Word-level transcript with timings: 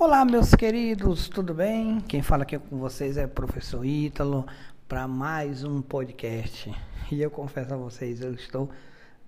Olá, 0.00 0.24
meus 0.24 0.54
queridos, 0.54 1.28
tudo 1.28 1.52
bem? 1.52 2.00
Quem 2.02 2.22
fala 2.22 2.44
aqui 2.44 2.56
com 2.56 2.78
vocês 2.78 3.16
é 3.16 3.24
o 3.24 3.28
professor 3.28 3.84
Ítalo 3.84 4.46
para 4.86 5.08
mais 5.08 5.64
um 5.64 5.82
podcast. 5.82 6.72
E 7.10 7.20
eu 7.20 7.28
confesso 7.28 7.74
a 7.74 7.76
vocês, 7.76 8.20
eu 8.20 8.32
estou 8.32 8.70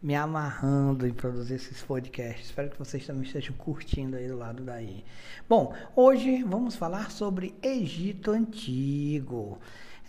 me 0.01 0.15
amarrando 0.15 1.09
em 1.09 1.13
produzir 1.13 1.55
esses 1.55 1.83
podcasts. 1.83 2.47
Espero 2.47 2.71
que 2.71 2.79
vocês 2.79 3.05
também 3.05 3.25
estejam 3.25 3.53
curtindo 3.57 4.17
aí 4.17 4.29
do 4.29 4.39
lado 4.39 4.63
daí. 4.63 5.05
Bom, 5.49 5.75
hoje 5.97 6.45
vamos 6.45 6.77
falar 6.77 7.11
sobre 7.11 7.53
Egito 7.61 8.31
Antigo. 8.31 9.59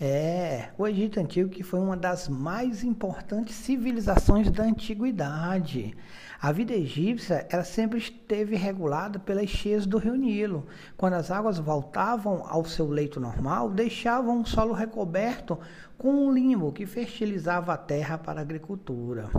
É, 0.04 0.70
o 0.80 0.88
Egito 0.88 1.20
Antigo 1.20 1.48
que 1.48 1.62
foi 1.62 1.80
uma 1.80 1.96
das 1.96 2.28
mais 2.28 2.84
importantes 2.84 3.54
civilizações 3.54 4.50
da 4.50 4.64
antiguidade. 4.64 5.96
A 6.42 6.52
vida 6.52 6.74
egípcia 6.74 7.46
ela 7.52 7.64
sempre 7.64 8.00
esteve 8.00 8.56
regulada 8.56 9.20
pelas 9.20 9.48
cheias 9.48 9.86
do 9.86 10.00
rio 10.00 10.16
Nilo. 10.16 10.66
Quando 10.98 11.14
as 11.14 11.30
águas 11.30 11.60
voltavam 11.60 12.44
ao 12.48 12.66
seu 12.66 12.88
leito 12.88 13.20
normal, 13.20 13.70
deixavam 13.70 14.42
o 14.42 14.46
solo 14.48 14.74
recoberto 14.74 15.60
com 16.00 16.10
um 16.10 16.34
limbo 16.34 16.72
que 16.72 16.88
fertilizava 16.88 17.72
a 17.72 17.78
terra 17.78 18.18
para 18.18 18.40
a 18.40 18.42
agricultura. 18.42 19.30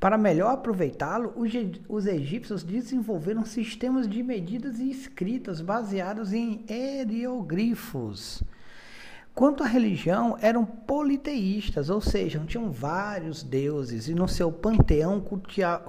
Para 0.00 0.16
melhor 0.16 0.54
aproveitá-lo, 0.54 1.34
os 1.86 2.06
egípcios 2.06 2.62
desenvolveram 2.62 3.44
sistemas 3.44 4.08
de 4.08 4.22
medidas 4.22 4.78
e 4.78 4.90
escritas 4.90 5.60
baseados 5.60 6.32
em 6.32 6.64
hieroglifos. 6.66 8.42
Quanto 9.34 9.62
à 9.62 9.66
religião, 9.66 10.36
eram 10.42 10.64
politeístas, 10.64 11.88
ou 11.88 12.02
seja, 12.02 12.38
tinham 12.46 12.70
vários 12.70 13.42
deuses 13.42 14.06
e 14.06 14.14
no 14.14 14.28
seu 14.28 14.52
panteão 14.52 15.24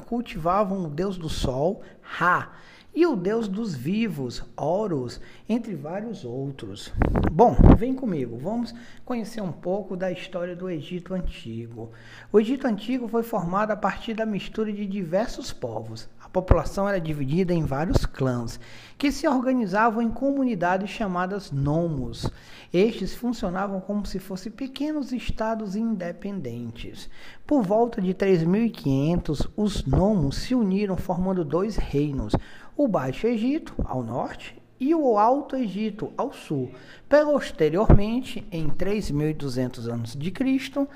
cultivavam 0.07 0.85
o 0.85 0.89
deus 0.89 1.17
do 1.17 1.27
sol, 1.27 1.81
Ra, 2.01 2.53
e 2.95 3.05
o 3.05 3.17
deus 3.17 3.49
dos 3.49 3.75
vivos, 3.75 4.43
Horus, 4.55 5.19
entre 5.49 5.75
vários 5.75 6.23
outros. 6.23 6.93
Bom, 7.31 7.57
vem 7.77 7.93
comigo, 7.93 8.37
vamos 8.37 8.73
conhecer 9.03 9.41
um 9.41 9.51
pouco 9.51 9.97
da 9.97 10.09
história 10.09 10.55
do 10.55 10.69
Egito 10.69 11.13
Antigo. 11.13 11.91
O 12.31 12.39
Egito 12.39 12.65
Antigo 12.65 13.09
foi 13.09 13.23
formado 13.23 13.71
a 13.71 13.75
partir 13.75 14.13
da 14.13 14.25
mistura 14.25 14.71
de 14.71 14.85
diversos 14.85 15.51
povos. 15.51 16.07
População 16.33 16.89
era 16.89 16.99
dividida 16.99 17.53
em 17.53 17.63
vários 17.63 18.07
clãs, 18.07 18.59
que 18.97 19.11
se 19.11 19.27
organizavam 19.27 20.01
em 20.01 20.09
comunidades 20.09 20.89
chamadas 20.89 21.51
nomos. 21.51 22.27
Estes 22.73 23.13
funcionavam 23.13 23.79
como 23.79 24.03
se 24.07 24.17
fossem 24.17 24.51
pequenos 24.51 25.11
estados 25.11 25.75
independentes. 25.75 27.07
Por 27.45 27.61
volta 27.61 28.01
de 28.01 28.15
3500, 28.15 29.47
os 29.55 29.85
nomos 29.85 30.37
se 30.37 30.55
uniram 30.55 30.97
formando 30.97 31.45
dois 31.45 31.75
reinos, 31.75 32.33
o 32.75 32.87
Baixo 32.87 33.27
Egito, 33.27 33.75
ao 33.85 34.01
norte, 34.01 34.59
e 34.79 34.95
o 34.95 35.19
Alto 35.19 35.55
Egito, 35.55 36.11
ao 36.17 36.33
sul. 36.33 36.71
Posteriormente, 37.07 38.45
em 38.51 38.69
3.200 38.69 39.87
anos 39.87 40.15
de 40.15 40.31
Cristo, 40.31 40.89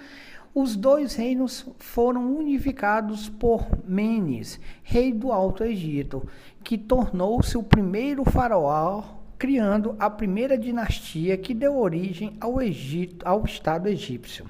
os 0.59 0.75
dois 0.75 1.13
reinos 1.15 1.67
foram 1.77 2.35
unificados 2.35 3.29
por 3.29 3.67
Menes, 3.87 4.59
rei 4.81 5.13
do 5.13 5.31
Alto 5.31 5.63
Egito, 5.63 6.27
que 6.63 6.79
tornou-se 6.79 7.55
o 7.55 7.61
primeiro 7.61 8.25
faraó, 8.25 9.03
criando 9.37 9.95
a 9.99 10.09
primeira 10.09 10.57
dinastia 10.57 11.37
que 11.37 11.53
deu 11.53 11.77
origem 11.77 12.35
ao, 12.41 12.59
Egito, 12.59 13.23
ao 13.23 13.45
Estado 13.45 13.87
egípcio. 13.87 14.49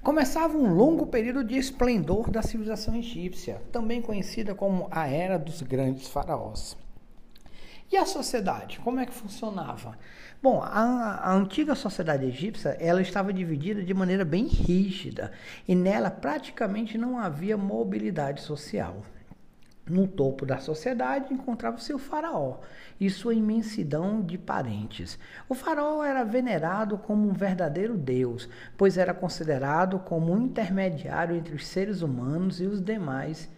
Começava 0.00 0.56
um 0.56 0.72
longo 0.72 1.08
período 1.08 1.42
de 1.42 1.58
esplendor 1.58 2.30
da 2.30 2.40
civilização 2.40 2.94
egípcia, 2.94 3.60
também 3.72 4.00
conhecida 4.00 4.54
como 4.54 4.86
a 4.92 5.08
Era 5.08 5.40
dos 5.40 5.60
Grandes 5.60 6.06
Faraós. 6.06 6.76
E 7.92 7.96
a 7.96 8.06
sociedade, 8.06 8.80
como 8.80 8.98
é 8.98 9.06
que 9.06 9.14
funcionava? 9.14 9.96
Bom, 10.42 10.60
a, 10.62 11.20
a, 11.22 11.34
antiga 11.34 11.74
sociedade 11.74 12.26
egípcia 12.26 12.76
ela 12.80 13.00
estava 13.00 13.32
dividida 13.32 13.82
de 13.82 13.94
maneira 13.94 14.24
bem 14.24 14.46
rígida 14.46 15.32
e 15.66 15.74
nela 15.74 16.10
praticamente 16.10 16.98
não 16.98 17.18
havia 17.18 17.56
mobilidade 17.56 18.42
social. 18.42 19.02
No 19.86 20.08
topo 20.08 20.46
da 20.46 20.58
sociedade 20.58 21.32
encontrava-se 21.32 21.92
o 21.92 21.98
faraó 21.98 22.58
e 22.98 23.10
sua 23.10 23.34
imensidão 23.34 24.22
de 24.22 24.38
parentes. 24.38 25.18
O 25.46 25.54
faraó 25.54 26.02
era 26.02 26.24
venerado 26.24 26.96
como 26.96 27.28
um 27.28 27.34
verdadeiro 27.34 27.96
deus, 27.96 28.48
pois 28.78 28.96
era 28.96 29.12
considerado 29.12 29.98
como 29.98 30.32
um 30.32 30.40
intermediário 30.40 31.36
entre 31.36 31.54
os 31.54 31.66
seres 31.66 32.00
humanos 32.00 32.60
e 32.62 32.64
os 32.64 32.80
demais 32.80 33.50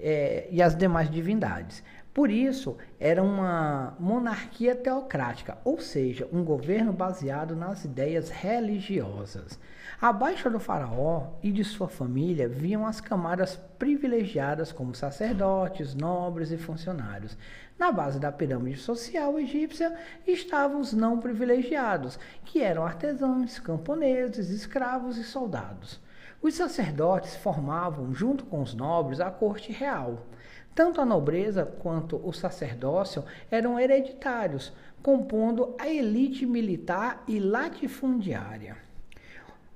é, 0.00 0.48
e 0.50 0.62
as 0.62 0.74
demais 0.74 1.10
divindades. 1.10 1.82
Por 2.12 2.28
isso, 2.28 2.76
era 2.98 3.22
uma 3.22 3.96
monarquia 4.00 4.74
teocrática, 4.74 5.58
ou 5.64 5.78
seja, 5.78 6.28
um 6.32 6.42
governo 6.42 6.92
baseado 6.92 7.54
nas 7.54 7.84
ideias 7.84 8.30
religiosas. 8.30 9.58
Abaixo 10.00 10.50
do 10.50 10.58
faraó 10.58 11.34
e 11.42 11.52
de 11.52 11.62
sua 11.62 11.88
família 11.88 12.48
viam 12.48 12.84
as 12.84 13.00
camadas 13.00 13.56
privilegiadas 13.78 14.72
como 14.72 14.94
sacerdotes, 14.94 15.94
nobres 15.94 16.50
e 16.50 16.56
funcionários. 16.56 17.36
Na 17.78 17.92
base 17.92 18.18
da 18.18 18.32
pirâmide 18.32 18.78
social 18.78 19.38
egípcia 19.38 19.96
estavam 20.26 20.80
os 20.80 20.92
não 20.92 21.20
privilegiados, 21.20 22.18
que 22.44 22.60
eram 22.60 22.84
artesãos, 22.84 23.58
camponeses, 23.58 24.50
escravos 24.50 25.16
e 25.16 25.22
soldados. 25.22 26.00
Os 26.42 26.54
sacerdotes 26.54 27.36
formavam, 27.36 28.14
junto 28.14 28.44
com 28.44 28.62
os 28.62 28.72
nobres, 28.72 29.20
a 29.20 29.30
corte 29.30 29.72
real. 29.72 30.26
Tanto 30.74 31.00
a 31.00 31.04
nobreza 31.04 31.66
quanto 31.66 32.16
o 32.26 32.32
sacerdócio 32.32 33.24
eram 33.50 33.78
hereditários, 33.78 34.72
compondo 35.02 35.74
a 35.78 35.88
elite 35.88 36.46
militar 36.46 37.22
e 37.28 37.38
latifundiária. 37.38 38.76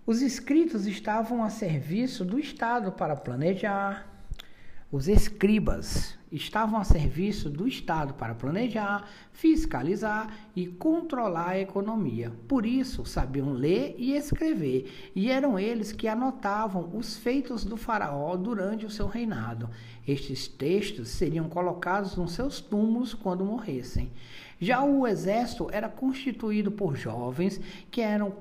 Os 0.07 0.23
escritos 0.23 0.87
estavam 0.87 1.45
a 1.45 1.51
serviço 1.51 2.25
do 2.25 2.39
Estado 2.39 2.93
para 2.93 3.17
planejar, 3.17 4.14
os 4.91 5.09
escribas 5.09 6.17
estavam 6.31 6.79
a 6.79 6.85
serviço 6.85 7.49
do 7.49 7.67
Estado 7.67 8.15
para 8.15 8.35
planejar, 8.35 9.09
fiscalizar 9.33 10.37
e 10.55 10.67
controlar 10.67 11.51
a 11.51 11.61
economia. 11.61 12.33
Por 12.49 12.67
isso, 12.67 13.05
sabiam 13.05 13.53
ler 13.53 13.95
e 13.99 14.17
escrever, 14.17 15.13
e 15.15 15.31
eram 15.31 15.59
eles 15.59 15.93
que 15.93 16.09
anotavam 16.09 16.91
os 16.95 17.17
feitos 17.17 17.65
do 17.65 17.77
Faraó 17.77 18.37
durante 18.37 18.85
o 18.85 18.91
seu 18.91 19.07
reinado. 19.07 19.71
Estes 20.07 20.49
textos 20.49 21.09
seriam 21.09 21.49
colocados 21.49 22.17
nos 22.17 22.33
seus 22.33 22.61
túmulos 22.61 23.15
quando 23.15 23.45
morressem. 23.45 24.11
Já 24.65 24.83
o 24.83 25.07
exército 25.07 25.69
era 25.71 25.91
constituído 25.91 26.73
por 26.73 26.97
jovens 26.97 27.61
que 27.91 28.01
eram 28.01 28.33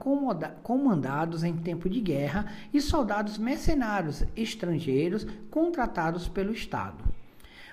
comandados 0.64 1.44
em 1.44 1.54
tempo 1.58 1.90
de 1.90 2.00
guerra 2.00 2.50
e 2.74 2.80
soldados 2.80 3.38
mercenários 3.38 4.24
estrangeiros 4.34 5.28
contratados 5.52 6.30
pelo 6.30 6.54
Estado. 6.54 7.04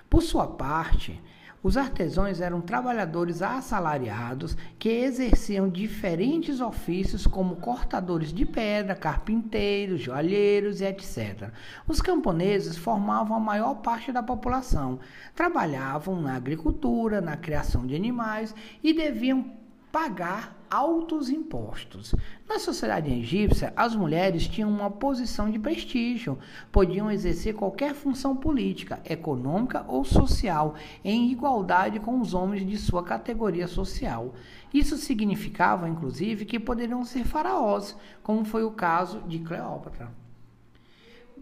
Por 0.09 0.21
sua 0.21 0.47
parte, 0.47 1.17
os 1.63 1.77
artesãos 1.77 2.41
eram 2.41 2.59
trabalhadores 2.59 3.41
assalariados 3.41 4.57
que 4.79 4.89
exerciam 4.89 5.69
diferentes 5.69 6.59
ofícios 6.59 7.27
como 7.27 7.57
cortadores 7.57 8.33
de 8.33 8.45
pedra, 8.45 8.95
carpinteiros, 8.95 10.01
joalheiros 10.01 10.81
e 10.81 10.85
etc. 10.85 11.51
Os 11.87 12.01
camponeses 12.01 12.77
formavam 12.77 13.37
a 13.37 13.39
maior 13.39 13.75
parte 13.75 14.11
da 14.11 14.23
população. 14.23 14.99
Trabalhavam 15.35 16.19
na 16.19 16.35
agricultura, 16.35 17.21
na 17.21 17.37
criação 17.37 17.85
de 17.85 17.95
animais 17.95 18.55
e 18.83 18.91
deviam 18.91 19.45
pagar 19.91 20.60
altos 20.71 21.29
impostos. 21.29 22.15
Na 22.47 22.57
sociedade 22.57 23.11
egípcia, 23.11 23.73
as 23.75 23.93
mulheres 23.93 24.47
tinham 24.47 24.69
uma 24.69 24.89
posição 24.89 25.51
de 25.51 25.59
prestígio, 25.59 26.39
podiam 26.71 27.11
exercer 27.11 27.53
qualquer 27.53 27.93
função 27.93 28.37
política, 28.37 29.01
econômica 29.03 29.83
ou 29.85 30.05
social 30.05 30.75
em 31.03 31.29
igualdade 31.29 31.99
com 31.99 32.21
os 32.21 32.33
homens 32.33 32.65
de 32.65 32.77
sua 32.77 33.03
categoria 33.03 33.67
social. 33.67 34.33
Isso 34.73 34.95
significava, 34.95 35.89
inclusive, 35.89 36.45
que 36.45 36.57
poderiam 36.57 37.03
ser 37.03 37.25
faraós, 37.25 37.93
como 38.23 38.45
foi 38.45 38.63
o 38.63 38.71
caso 38.71 39.19
de 39.27 39.39
Cleópatra. 39.39 40.09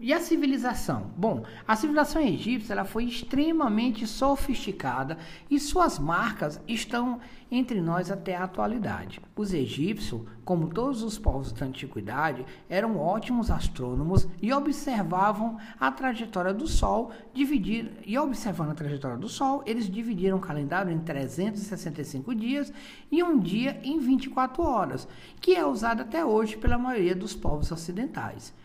E 0.02 0.14
a 0.14 0.18
civilização? 0.18 1.10
Bom, 1.14 1.44
a 1.68 1.76
civilização 1.76 2.22
egípcia 2.22 2.72
ela 2.72 2.86
foi 2.86 3.04
extremamente 3.04 4.06
sofisticada 4.06 5.18
e 5.50 5.60
suas 5.60 5.98
marcas 5.98 6.58
estão 6.66 7.20
entre 7.50 7.82
nós 7.82 8.10
até 8.10 8.34
a 8.34 8.44
atualidade. 8.44 9.20
Os 9.36 9.52
egípcios, 9.52 10.22
como 10.42 10.68
todos 10.68 11.02
os 11.02 11.18
povos 11.18 11.52
da 11.52 11.66
antiguidade, 11.66 12.46
eram 12.66 12.96
ótimos 12.96 13.50
astrônomos 13.50 14.26
e 14.40 14.50
observavam 14.54 15.58
a 15.78 15.92
trajetória 15.92 16.54
do 16.54 16.66
Sol, 16.66 17.10
dividir 17.34 17.92
e 18.06 18.18
observando 18.18 18.70
a 18.70 18.74
trajetória 18.74 19.18
do 19.18 19.28
Sol, 19.28 19.62
eles 19.66 19.84
dividiram 19.84 20.38
o 20.38 20.40
calendário 20.40 20.90
em 20.90 20.98
365 20.98 22.34
dias 22.34 22.72
e 23.12 23.22
um 23.22 23.38
dia 23.38 23.78
em 23.84 23.98
24 23.98 24.62
horas, 24.62 25.06
que 25.42 25.54
é 25.54 25.66
usado 25.66 26.00
até 26.00 26.24
hoje 26.24 26.56
pela 26.56 26.78
maioria 26.78 27.14
dos 27.14 27.34
povos 27.34 27.70
ocidentais. 27.70 28.58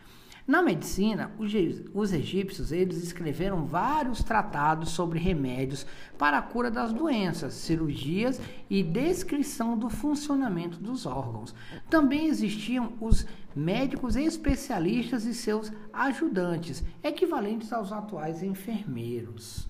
Na 0.47 0.62
medicina, 0.62 1.31
os 1.39 2.13
egípcios 2.13 2.71
eles 2.71 3.01
escreveram 3.01 3.65
vários 3.65 4.24
tratados 4.24 4.92
sobre 4.92 5.18
remédios 5.18 5.88
para 6.19 6.38
a 6.38 6.42
cura 6.42 6.69
das 6.69 6.94
doenças, 6.94 7.56
cirurgias 7.56 8.39
e 8.69 8.83
descrição 8.83 9.75
do 9.75 9.89
funcionamento 9.89 10.77
dos 10.77 11.07
órgãos. 11.07 11.56
Também 11.89 12.27
existiam 12.27 12.94
os 13.01 13.25
médicos 13.56 14.15
especialistas 14.15 15.25
e 15.25 15.33
seus 15.33 15.71
ajudantes, 15.92 16.83
equivalentes 17.03 17.74
aos 17.74 17.92
atuais 17.92 18.44
enfermeiros. 18.44 19.68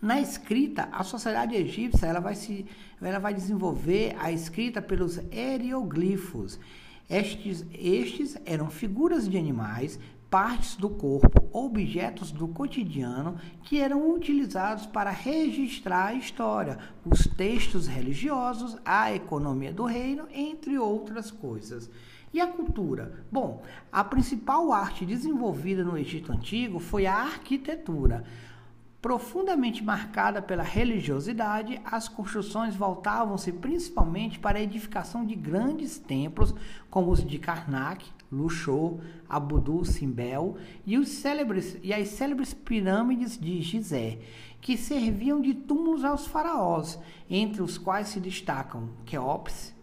Na 0.00 0.20
escrita, 0.20 0.88
a 0.92 1.02
sociedade 1.02 1.56
egípcia 1.56 2.06
ela 2.06 2.20
vai, 2.20 2.36
se, 2.36 2.64
ela 3.02 3.18
vai 3.18 3.34
desenvolver 3.34 4.14
a 4.20 4.30
escrita 4.30 4.80
pelos 4.80 5.16
hieroglifos 5.16 6.58
estes, 7.10 7.66
estes 7.72 8.38
eram 8.46 8.70
figuras 8.70 9.28
de 9.28 9.36
animais, 9.36 9.98
partes 10.30 10.76
do 10.76 10.88
corpo, 10.88 11.48
objetos 11.52 12.30
do 12.30 12.46
cotidiano 12.46 13.36
que 13.64 13.80
eram 13.80 14.14
utilizados 14.14 14.86
para 14.86 15.10
registrar 15.10 16.06
a 16.06 16.14
história, 16.14 16.78
os 17.04 17.26
textos 17.26 17.88
religiosos, 17.88 18.78
a 18.84 19.12
economia 19.12 19.72
do 19.72 19.84
reino, 19.84 20.28
entre 20.32 20.78
outras 20.78 21.32
coisas. 21.32 21.90
E 22.32 22.40
a 22.40 22.46
cultura? 22.46 23.24
Bom, 23.30 23.64
a 23.90 24.04
principal 24.04 24.72
arte 24.72 25.04
desenvolvida 25.04 25.82
no 25.82 25.98
Egito 25.98 26.30
Antigo 26.30 26.78
foi 26.78 27.06
a 27.06 27.16
arquitetura. 27.16 28.22
Profundamente 29.00 29.82
marcada 29.82 30.42
pela 30.42 30.62
religiosidade, 30.62 31.80
as 31.86 32.06
construções 32.06 32.76
voltavam-se 32.76 33.50
principalmente 33.50 34.38
para 34.38 34.58
a 34.58 34.62
edificação 34.62 35.24
de 35.24 35.34
grandes 35.34 35.98
templos, 35.98 36.54
como 36.90 37.10
os 37.10 37.24
de 37.24 37.38
Karnak, 37.38 38.06
Luxor, 38.30 38.98
Abudu, 39.26 39.86
Simbel 39.86 40.58
e, 40.86 41.02
célebres, 41.06 41.78
e 41.82 41.94
as 41.94 42.08
célebres 42.08 42.52
pirâmides 42.52 43.38
de 43.38 43.62
Gizé, 43.62 44.18
que 44.60 44.76
serviam 44.76 45.40
de 45.40 45.54
túmulos 45.54 46.04
aos 46.04 46.26
faraós, 46.26 46.98
entre 47.28 47.62
os 47.62 47.78
quais 47.78 48.08
se 48.08 48.20
destacam 48.20 48.90
Queops, 49.06 49.74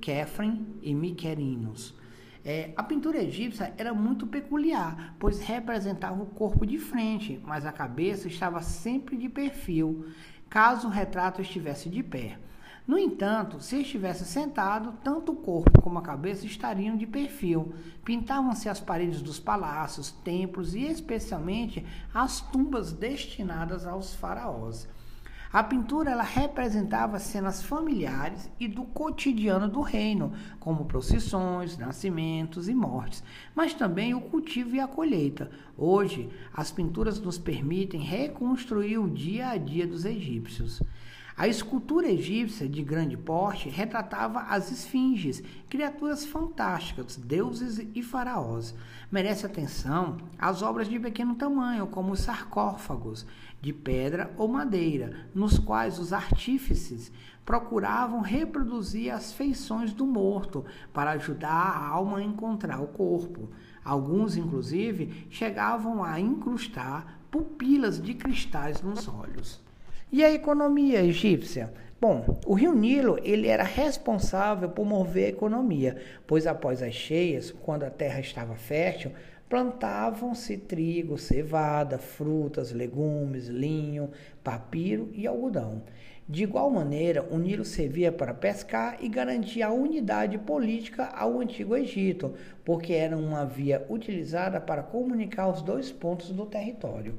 Kefren 0.00 0.64
e 0.80 0.94
Miquerinos. 0.94 2.00
É, 2.44 2.72
a 2.76 2.82
pintura 2.82 3.22
egípcia 3.22 3.72
era 3.76 3.94
muito 3.94 4.26
peculiar, 4.26 5.14
pois 5.18 5.40
representava 5.40 6.22
o 6.22 6.26
corpo 6.26 6.66
de 6.66 6.78
frente, 6.78 7.40
mas 7.44 7.64
a 7.64 7.70
cabeça 7.70 8.26
estava 8.26 8.60
sempre 8.60 9.16
de 9.16 9.28
perfil, 9.28 10.06
caso 10.50 10.88
o 10.88 10.90
retrato 10.90 11.40
estivesse 11.40 11.88
de 11.88 12.02
pé. 12.02 12.38
No 12.84 12.98
entanto, 12.98 13.60
se 13.60 13.80
estivesse 13.80 14.24
sentado, 14.24 14.94
tanto 15.04 15.30
o 15.30 15.36
corpo 15.36 15.80
como 15.80 16.00
a 16.00 16.02
cabeça 16.02 16.44
estariam 16.44 16.96
de 16.96 17.06
perfil. 17.06 17.72
Pintavam-se 18.04 18.68
as 18.68 18.80
paredes 18.80 19.22
dos 19.22 19.38
palácios, 19.38 20.10
templos 20.10 20.74
e 20.74 20.82
especialmente 20.82 21.86
as 22.12 22.40
tumbas 22.40 22.92
destinadas 22.92 23.86
aos 23.86 24.14
faraós. 24.14 24.88
A 25.52 25.62
pintura 25.62 26.12
ela 26.12 26.22
representava 26.22 27.18
cenas 27.18 27.62
familiares 27.62 28.50
e 28.58 28.66
do 28.66 28.84
cotidiano 28.84 29.68
do 29.68 29.82
reino, 29.82 30.32
como 30.58 30.86
procissões, 30.86 31.76
nascimentos 31.76 32.70
e 32.70 32.74
mortes, 32.74 33.22
mas 33.54 33.74
também 33.74 34.14
o 34.14 34.20
cultivo 34.22 34.74
e 34.74 34.80
a 34.80 34.88
colheita. 34.88 35.50
Hoje, 35.76 36.30
as 36.54 36.72
pinturas 36.72 37.20
nos 37.20 37.36
permitem 37.36 38.00
reconstruir 38.00 38.96
o 38.96 39.10
dia 39.10 39.48
a 39.48 39.58
dia 39.58 39.86
dos 39.86 40.06
egípcios. 40.06 40.80
A 41.34 41.48
escultura 41.48 42.10
egípcia 42.10 42.68
de 42.68 42.82
grande 42.82 43.16
porte 43.16 43.68
retratava 43.68 44.40
as 44.40 44.70
esfinges, 44.70 45.42
criaturas 45.68 46.26
fantásticas, 46.26 47.16
deuses 47.16 47.86
e 47.94 48.02
faraós. 48.02 48.74
Merece 49.10 49.46
atenção 49.46 50.18
as 50.38 50.60
obras 50.60 50.88
de 50.88 51.00
pequeno 51.00 51.34
tamanho, 51.34 51.86
como 51.86 52.12
os 52.12 52.20
sarcófagos 52.20 53.26
de 53.62 53.72
pedra 53.72 54.30
ou 54.36 54.46
madeira, 54.46 55.26
nos 55.34 55.58
quais 55.58 55.98
os 55.98 56.12
artífices 56.12 57.10
procuravam 57.46 58.20
reproduzir 58.20 59.12
as 59.12 59.32
feições 59.32 59.92
do 59.92 60.06
morto 60.06 60.64
para 60.92 61.12
ajudar 61.12 61.48
a 61.50 61.86
alma 61.88 62.18
a 62.18 62.22
encontrar 62.22 62.80
o 62.80 62.88
corpo. 62.88 63.48
Alguns, 63.82 64.36
inclusive, 64.36 65.26
chegavam 65.30 66.04
a 66.04 66.20
incrustar 66.20 67.20
pupilas 67.30 68.00
de 68.00 68.12
cristais 68.14 68.82
nos 68.82 69.08
olhos. 69.08 69.60
E 70.14 70.22
a 70.22 70.30
economia 70.30 71.02
egípcia? 71.02 71.72
Bom, 71.98 72.38
o 72.44 72.52
rio 72.52 72.74
Nilo 72.74 73.18
ele 73.22 73.48
era 73.48 73.62
responsável 73.62 74.68
por 74.68 74.84
mover 74.84 75.24
a 75.24 75.28
economia, 75.30 75.96
pois 76.26 76.46
após 76.46 76.82
as 76.82 76.92
cheias, 76.92 77.50
quando 77.50 77.84
a 77.84 77.90
terra 77.90 78.20
estava 78.20 78.54
fértil, 78.54 79.12
plantavam-se 79.48 80.58
trigo, 80.58 81.16
cevada, 81.16 81.96
frutas, 81.96 82.72
legumes, 82.72 83.46
linho, 83.46 84.10
papiro 84.44 85.08
e 85.14 85.26
algodão. 85.26 85.82
De 86.28 86.42
igual 86.42 86.70
maneira, 86.70 87.26
o 87.30 87.38
Nilo 87.38 87.64
servia 87.64 88.12
para 88.12 88.34
pescar 88.34 88.98
e 89.00 89.08
garantir 89.08 89.62
a 89.62 89.72
unidade 89.72 90.36
política 90.36 91.06
ao 91.06 91.40
antigo 91.40 91.74
Egito, 91.74 92.34
porque 92.62 92.92
era 92.92 93.16
uma 93.16 93.46
via 93.46 93.86
utilizada 93.88 94.60
para 94.60 94.82
comunicar 94.82 95.48
os 95.48 95.62
dois 95.62 95.90
pontos 95.90 96.32
do 96.32 96.44
território. 96.44 97.14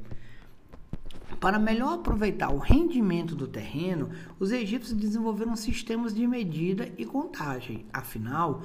Para 1.40 1.60
melhor 1.60 1.96
aproveitar 1.96 2.50
o 2.50 2.58
rendimento 2.58 3.36
do 3.36 3.48
terreno, 3.48 4.10
os 4.40 4.52
egípcios 4.52 4.98
desenvolveram 4.98 5.56
sistemas 5.56 6.14
de 6.14 6.26
medida 6.26 6.92
e 6.98 7.06
contagem. 7.06 7.86
Afinal, 7.92 8.62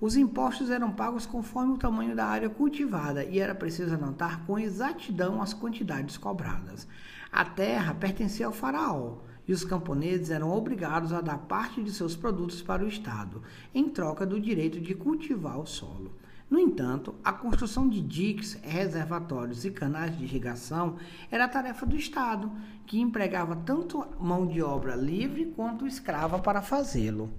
os 0.00 0.16
impostos 0.16 0.70
eram 0.70 0.90
pagos 0.92 1.24
conforme 1.24 1.74
o 1.74 1.78
tamanho 1.78 2.14
da 2.14 2.26
área 2.26 2.50
cultivada 2.50 3.24
e 3.24 3.38
era 3.38 3.54
preciso 3.54 3.94
anotar 3.94 4.44
com 4.44 4.58
exatidão 4.58 5.40
as 5.40 5.54
quantidades 5.54 6.18
cobradas. 6.18 6.86
A 7.32 7.44
terra 7.44 7.94
pertencia 7.94 8.46
ao 8.46 8.52
faraó 8.52 9.18
e 9.48 9.52
os 9.52 9.64
camponeses 9.64 10.30
eram 10.30 10.50
obrigados 10.50 11.12
a 11.12 11.20
dar 11.20 11.38
parte 11.38 11.82
de 11.82 11.92
seus 11.92 12.16
produtos 12.16 12.60
para 12.60 12.84
o 12.84 12.88
Estado, 12.88 13.42
em 13.74 13.88
troca 13.88 14.26
do 14.26 14.40
direito 14.40 14.80
de 14.80 14.94
cultivar 14.94 15.58
o 15.58 15.66
solo. 15.66 16.12
No 16.48 16.60
entanto, 16.60 17.16
a 17.24 17.32
construção 17.32 17.88
de 17.88 18.00
diques, 18.00 18.56
reservatórios 18.62 19.64
e 19.64 19.70
canais 19.70 20.16
de 20.16 20.22
irrigação 20.22 20.96
era 21.28 21.48
tarefa 21.48 21.84
do 21.84 21.96
Estado, 21.96 22.52
que 22.86 23.00
empregava 23.00 23.56
tanto 23.56 24.06
mão 24.20 24.46
de 24.46 24.62
obra 24.62 24.94
livre 24.94 25.46
quanto 25.56 25.88
escrava 25.88 26.38
para 26.38 26.62
fazê-lo. 26.62 27.32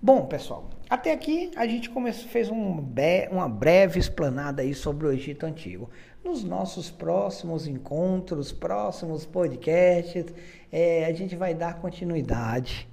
Bom, 0.00 0.26
pessoal, 0.26 0.70
até 0.88 1.12
aqui 1.12 1.50
a 1.56 1.66
gente 1.66 1.90
começou, 1.90 2.28
fez 2.28 2.48
um 2.48 2.80
be, 2.80 3.28
uma 3.30 3.48
breve 3.48 4.00
explanada 4.00 4.62
aí 4.62 4.74
sobre 4.74 5.06
o 5.06 5.12
Egito 5.12 5.44
Antigo. 5.44 5.90
Nos 6.24 6.42
nossos 6.42 6.90
próximos 6.90 7.66
encontros, 7.66 8.50
próximos 8.50 9.26
podcasts, 9.26 10.32
é, 10.72 11.04
a 11.04 11.12
gente 11.12 11.36
vai 11.36 11.54
dar 11.54 11.80
continuidade. 11.80 12.88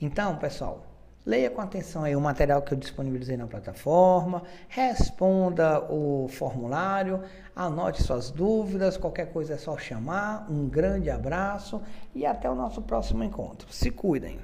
Então, 0.00 0.36
pessoal, 0.36 0.91
Leia 1.24 1.48
com 1.50 1.60
atenção 1.60 2.02
aí 2.02 2.16
o 2.16 2.20
material 2.20 2.60
que 2.62 2.74
eu 2.74 2.78
disponibilizei 2.78 3.36
na 3.36 3.46
plataforma, 3.46 4.42
responda 4.68 5.80
o 5.80 6.26
formulário, 6.28 7.22
anote 7.54 8.02
suas 8.02 8.30
dúvidas, 8.30 8.96
qualquer 8.96 9.32
coisa 9.32 9.54
é 9.54 9.56
só 9.56 9.78
chamar. 9.78 10.50
Um 10.50 10.68
grande 10.68 11.10
abraço 11.10 11.80
e 12.12 12.26
até 12.26 12.50
o 12.50 12.56
nosso 12.56 12.82
próximo 12.82 13.22
encontro. 13.22 13.72
Se 13.72 13.88
cuidem. 13.90 14.40